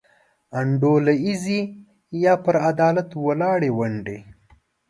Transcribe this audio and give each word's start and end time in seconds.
انډولیزي 0.59 1.61
یا 2.23 2.33
پر 2.43 2.55
عدالت 2.69 3.09
ولاړې 3.25 3.69
ونډې. 3.77 4.19